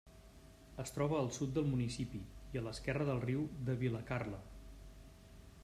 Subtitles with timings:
[0.83, 2.21] Es troba al sud del municipi,
[2.55, 4.41] i a l’esquerra del riu de Vilacarle.